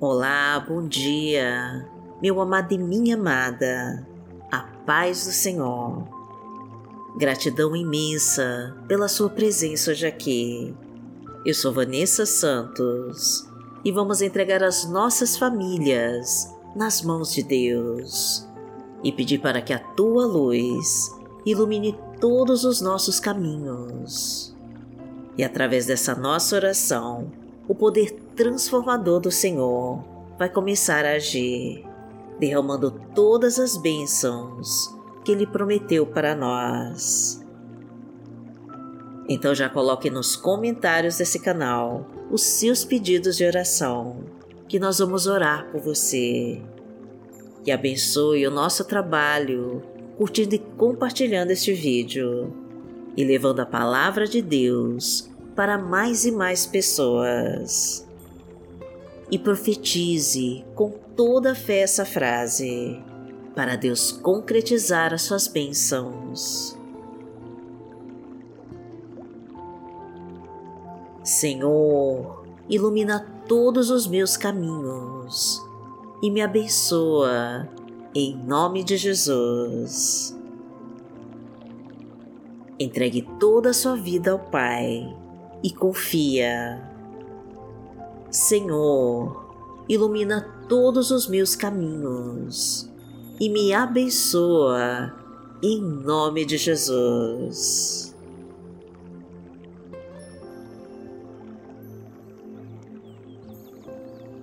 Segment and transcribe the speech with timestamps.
[0.00, 1.84] Olá, bom dia,
[2.22, 4.06] meu amado e minha amada,
[4.48, 6.06] a paz do Senhor.
[7.16, 10.72] Gratidão imensa pela sua presença hoje aqui.
[11.44, 13.44] Eu sou Vanessa Santos
[13.84, 18.46] e vamos entregar as nossas famílias nas mãos de Deus
[19.02, 21.10] e pedir para que a tua luz
[21.44, 24.54] ilumine todos os nossos caminhos.
[25.36, 27.32] E através dessa nossa oração,
[27.66, 30.00] o poder transformador do Senhor
[30.38, 31.84] vai começar a agir,
[32.38, 37.44] derramando todas as bênçãos que Ele prometeu para nós.
[39.28, 44.20] Então já coloque nos comentários desse canal os seus pedidos de oração,
[44.68, 46.62] que nós vamos orar por você.
[47.64, 49.82] Que abençoe o nosso trabalho,
[50.16, 52.54] curtindo e compartilhando este vídeo
[53.16, 58.07] e levando a palavra de Deus para mais e mais pessoas.
[59.30, 63.02] E profetize com toda a fé essa frase,
[63.54, 66.78] para Deus concretizar as suas bênçãos.
[71.22, 75.62] Senhor, ilumina todos os meus caminhos
[76.22, 77.68] e me abençoa,
[78.14, 80.34] em nome de Jesus.
[82.80, 85.14] Entregue toda a sua vida ao Pai
[85.62, 86.87] e confia.
[88.30, 89.54] Senhor,
[89.88, 92.88] ilumina todos os meus caminhos
[93.40, 95.14] e me abençoa,
[95.62, 98.14] em nome de Jesus.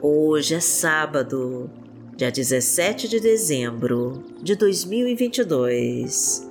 [0.00, 1.70] Hoje é sábado,
[2.16, 6.50] dia 17 de dezembro de 2022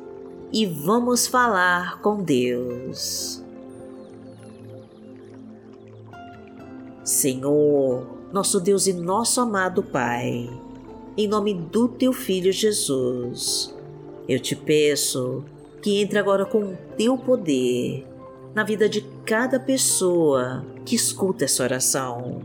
[0.52, 3.42] e vamos falar com Deus.
[7.03, 10.49] Senhor, nosso Deus e nosso amado Pai,
[11.17, 13.75] em nome do Teu Filho Jesus,
[14.27, 15.43] eu te peço
[15.81, 18.08] que entre agora com o Teu poder
[18.55, 22.42] na vida de cada pessoa que escuta essa oração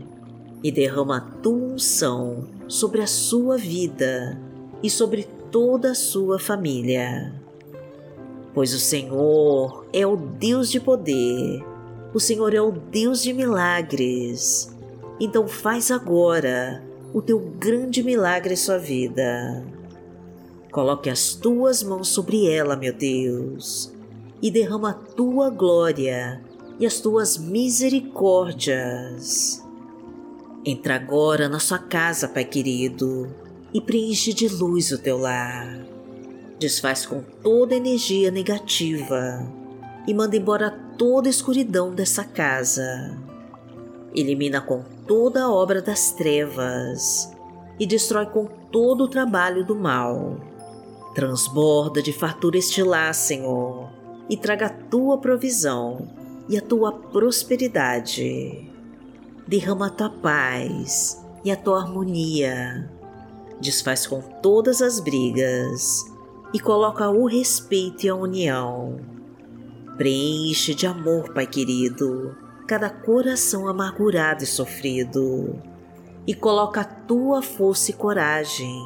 [0.61, 4.37] e derrama a tua unção sobre a sua vida
[4.83, 7.33] e sobre toda a sua família.
[8.53, 11.63] Pois o Senhor é o Deus de poder,
[12.13, 14.71] o Senhor é o Deus de milagres.
[15.19, 16.83] Então faz agora
[17.13, 19.65] o teu grande milagre em sua vida.
[20.71, 23.91] Coloque as tuas mãos sobre ela, meu Deus,
[24.41, 26.41] e derrama a tua glória
[26.79, 29.63] e as tuas misericórdias
[30.65, 33.33] Entra agora na sua casa, Pai querido,
[33.73, 35.85] e preenche de luz o teu lar.
[36.59, 39.49] Desfaz com toda energia negativa
[40.09, 43.15] e manda embora toda a escuridão dessa casa.
[44.11, 47.31] Elimina com toda a obra das trevas
[47.79, 50.37] e destrói com todo o trabalho do mal.
[51.13, 53.87] Transborda de fartura este lar, Senhor,
[54.27, 56.07] e traga a tua provisão
[56.49, 58.67] e a tua prosperidade
[59.47, 62.89] derrama a tua paz e a tua harmonia.
[63.61, 66.03] Desfaz com todas as brigas
[66.51, 69.18] e coloca o respeito e a união.
[69.99, 72.33] Preenche de amor, Pai querido,
[72.65, 75.61] cada coração amargurado e sofrido
[76.25, 78.81] e coloca a tua força e coragem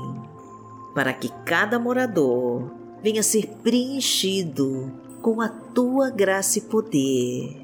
[0.96, 2.72] para que cada morador
[3.04, 4.92] venha a ser preenchido
[5.22, 7.64] com a tua graça e poder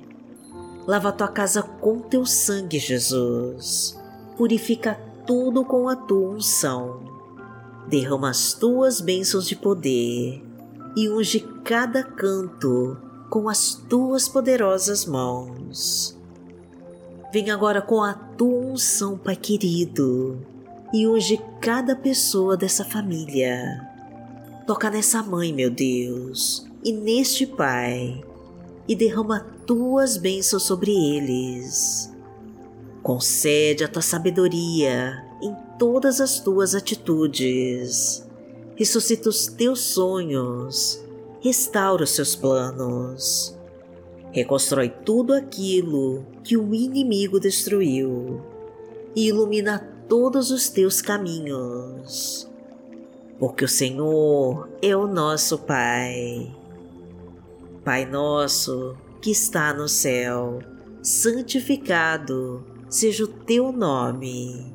[0.86, 4.00] Lava tua casa com teu sangue, Jesus.
[4.38, 7.02] Purifica tudo com a tua unção.
[7.88, 10.44] Derrama as tuas bênçãos de poder
[10.96, 16.18] e unge cada canto com as tuas poderosas mãos.
[17.32, 20.40] Vem agora com a tua unção, Pai querido,
[20.92, 23.88] e unge cada pessoa dessa família.
[24.66, 28.24] Toca nessa mãe, meu Deus, e neste Pai,
[28.88, 32.12] e derrama tuas bênçãos sobre eles.
[33.04, 38.28] Concede a tua sabedoria em todas as tuas atitudes.
[38.76, 41.00] Ressuscita os teus sonhos.
[41.42, 43.58] Restaura os seus planos.
[44.32, 48.42] Reconstrói tudo aquilo que o inimigo destruiu
[49.16, 52.50] e ilumina todos os teus caminhos.
[53.40, 56.54] Porque o Senhor é o nosso Pai.
[57.84, 60.60] Pai nosso, que está no céu,
[61.02, 64.74] santificado seja o teu nome.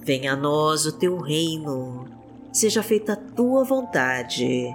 [0.00, 2.06] Venha a nós o teu reino,
[2.52, 4.74] seja feita a tua vontade,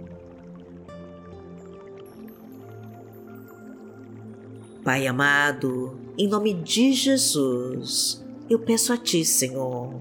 [4.83, 9.93] Pai amado, em nome de Jesus, eu peço a Ti, Senhor,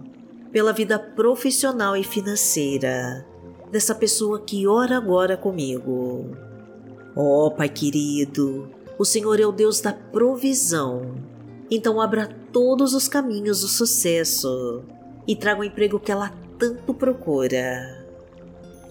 [0.50, 3.26] pela vida profissional e financeira
[3.70, 6.30] dessa pessoa que ora agora comigo.
[7.14, 11.14] Ó oh, Pai querido, o Senhor é o Deus da provisão,
[11.70, 14.82] então abra todos os caminhos do sucesso
[15.28, 18.02] e traga o emprego que ela tanto procura.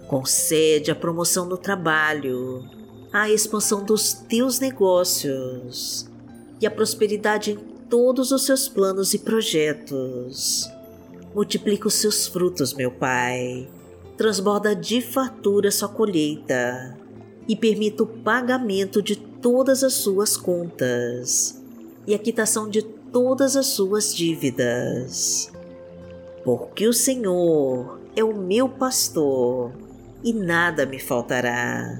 [0.07, 2.63] Concede a promoção no trabalho,
[3.11, 6.07] a expansão dos teus negócios
[6.61, 7.57] e a prosperidade em
[7.89, 10.69] todos os seus planos e projetos
[11.33, 13.67] multiplica os seus frutos, meu Pai.
[14.17, 16.97] Transborda de fartura sua colheita
[17.47, 21.61] e permita o pagamento de todas as suas contas
[22.05, 25.51] e a quitação de todas as suas dívidas.
[26.43, 29.71] Porque o Senhor é o meu pastor
[30.23, 31.99] e nada me faltará.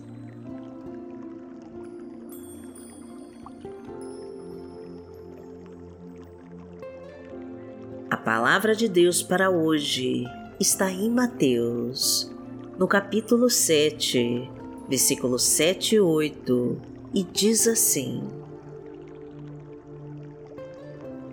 [8.33, 10.23] Palavra de Deus para hoje
[10.57, 12.31] está em Mateus,
[12.79, 14.49] no capítulo 7,
[14.87, 16.81] versículos 7 e 8,
[17.13, 18.23] e diz assim: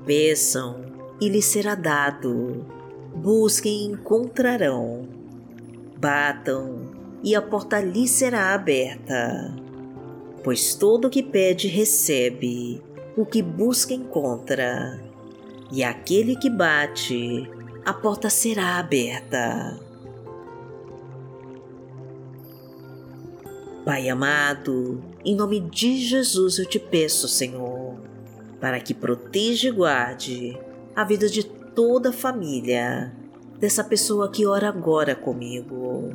[0.04, 0.80] Peçam
[1.20, 2.66] e lhes será dado,
[3.14, 5.06] busquem e encontrarão,
[5.96, 6.90] batam
[7.22, 9.54] e a porta lhes será aberta.
[10.42, 12.82] Pois todo o que pede recebe,
[13.16, 15.07] o que busca encontra
[15.70, 17.48] e aquele que bate,
[17.84, 19.78] a porta será aberta.
[23.84, 27.96] Pai amado, em nome de Jesus eu te peço, Senhor,
[28.60, 30.58] para que proteja e guarde
[30.94, 33.12] a vida de toda a família
[33.58, 36.12] dessa pessoa que ora agora comigo.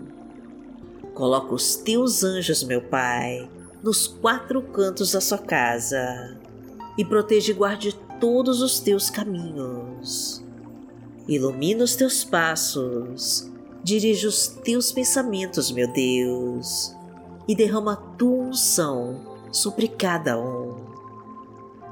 [1.14, 3.50] Coloca os teus anjos, meu Pai,
[3.82, 6.38] nos quatro cantos da sua casa
[6.98, 10.42] e protege e guarde todos os teus caminhos.
[11.28, 13.52] Ilumina os teus passos,
[13.84, 16.96] dirige os teus pensamentos, meu Deus,
[17.46, 19.20] e derrama a tua unção
[19.52, 20.86] sobre cada um.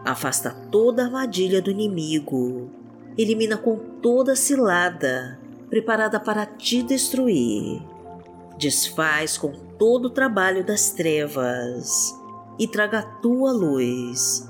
[0.05, 2.69] Afasta toda a armadilha do inimigo,
[3.17, 5.37] elimina com toda cilada
[5.69, 7.81] preparada para te destruir.
[8.57, 12.17] Desfaz com todo o trabalho das trevas
[12.57, 14.49] e traga a tua luz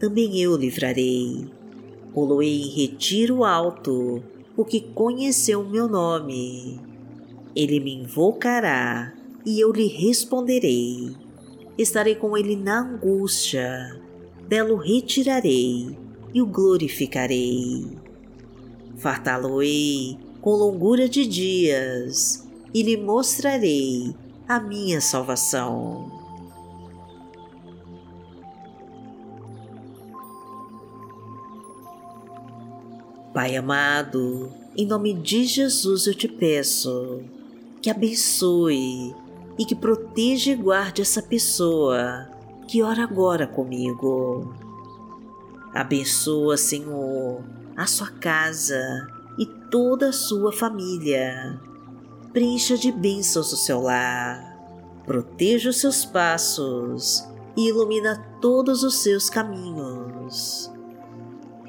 [0.00, 1.46] também eu livrarei.
[2.14, 4.22] Poloei em retiro alto,
[4.56, 6.80] porque conheceu o meu nome.
[7.54, 9.12] Ele me invocará
[9.44, 11.14] e eu lhe responderei.
[11.76, 14.00] Estarei com ele na angústia,
[14.48, 15.96] dela o retirarei
[16.32, 17.86] e o glorificarei.
[18.96, 24.14] Fartá-lo-ei com longura de dias e lhe mostrarei
[24.48, 26.19] a minha salvação.
[33.32, 37.22] Pai amado, em nome de Jesus eu te peço
[37.80, 39.14] que abençoe
[39.56, 42.28] e que proteja e guarde essa pessoa
[42.66, 44.52] que ora agora comigo.
[45.72, 47.44] Abençoa, Senhor,
[47.76, 49.06] a sua casa
[49.38, 51.56] e toda a sua família.
[52.32, 54.58] Preencha de bênçãos o seu lar.
[55.06, 57.24] Proteja os seus passos
[57.56, 60.70] e ilumina todos os seus caminhos.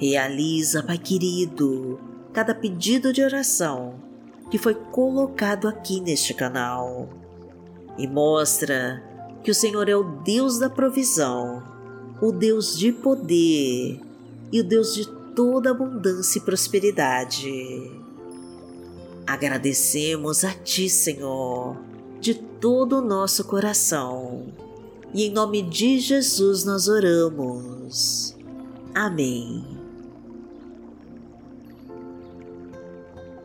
[0.01, 1.99] Realiza, Pai querido,
[2.33, 3.99] cada pedido de oração
[4.49, 7.07] que foi colocado aqui neste canal
[7.99, 9.03] e mostra
[9.43, 11.61] que o Senhor é o Deus da provisão,
[12.19, 14.01] o Deus de poder
[14.51, 17.91] e o Deus de toda abundância e prosperidade.
[19.27, 21.77] Agradecemos a Ti, Senhor,
[22.19, 24.47] de todo o nosso coração
[25.13, 28.35] e em nome de Jesus nós oramos.
[28.95, 29.80] Amém.